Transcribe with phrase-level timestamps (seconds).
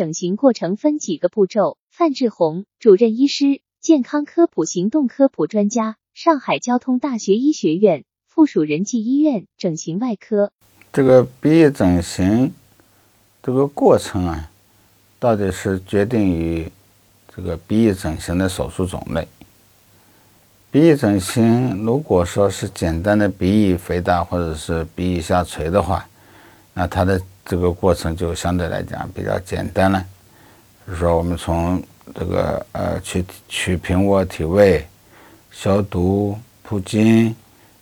[0.00, 1.76] 整形过程分几个步骤？
[1.90, 10.52] 范志红，主任医师，健康科普行动科普专家，上海交通大学医学院附属仁济医院整形外科。
[10.90, 12.50] 这个鼻翼整形
[13.42, 14.50] 这个过程啊，
[15.18, 16.72] 到底是决定于
[17.36, 19.28] 这个鼻翼整形的手术种类。
[20.70, 26.08] 鼻翼整形如果说是简单的鼻翼肥大或者是鼻翼下垂的话，
[26.72, 30.04] 那它的这个过程就相对来讲比较简单了。
[30.86, 31.82] 比如说，我们从
[32.14, 34.86] 这个呃取取平卧体位、
[35.50, 37.34] 消毒、铺筋，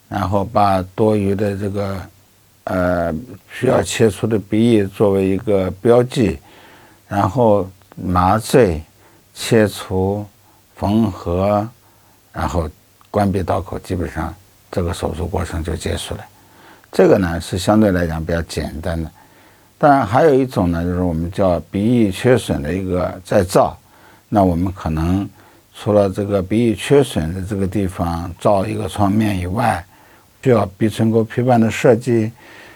[0.09, 2.01] 然后把多余的这个
[2.65, 3.15] 呃
[3.51, 6.39] 需要切除的鼻翼作为一个标记，
[7.09, 8.83] 然后麻醉、
[9.35, 10.27] 切除、
[10.77, 11.67] 缝合，
[12.33, 12.69] 然后
[13.11, 14.35] 关闭刀口，基本上
[14.71, 16.25] 这个手术过程就结束了。
[16.93, 19.11] 这个呢是相对来讲比较简单的，
[19.79, 23.79] 当然还有一种呢，就是我们叫鼻翼缺损的一个再造。
[24.29, 25.27] 那我们可能
[25.75, 29.85] 除了这个鼻翼缺损的这个地方造一个创面以外，
[30.43, 32.31] 需要鼻唇沟皮瓣的设计，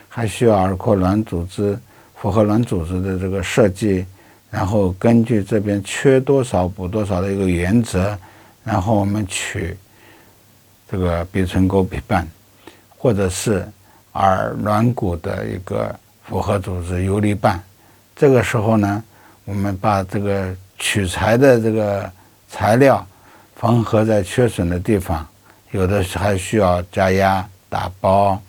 [0.08, 1.78] 还需要耳廓软组织、
[2.16, 4.06] 复合软组织的这个设计，
[4.50, 8.16] 然后根据这边缺多少补多少的一个原则，
[8.62, 9.76] 然后我们取
[10.90, 12.26] 这个鼻唇沟皮瓣，
[12.96, 13.66] 或者是。
[14.14, 17.62] 耳软骨的一个复合组织游离瓣，
[18.14, 19.02] 这个时候呢，
[19.44, 22.10] 我们把这个取材的这个
[22.48, 23.06] 材料
[23.56, 25.26] 缝合在缺损的地方，
[25.72, 28.40] 有的还需要加压打包，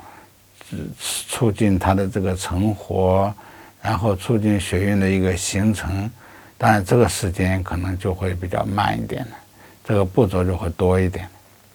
[1.00, 3.34] 促进它的这个成活，
[3.82, 6.10] 然后促进血运的一个形成。
[6.58, 9.38] 当然，这个时间可能就会比较慢一点了，
[9.84, 11.28] 这个步骤就会多一点。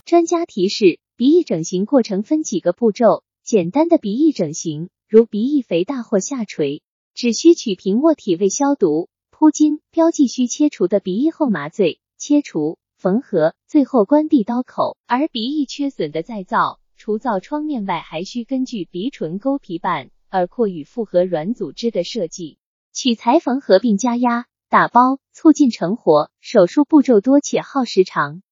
[0.06, 3.24] 专家提示：鼻翼整形过程分几个步骤。
[3.44, 6.82] 简单的鼻翼整形，如鼻翼肥大或下垂，
[7.14, 14.98] 只需取平卧体位消毒、铺巾，标记需切除的鼻翼后麻醉、切除、缝合，最后关闭刀口。
[15.06, 22.58] 而鼻翼缺损的再造，除造创面外，还需根据鼻唇沟皮瓣、耳廓与复合软组织的设计，
[22.92, 26.30] 取材缝合并加压打包，促进成活。
[26.42, 28.42] 手术步骤多且耗时长。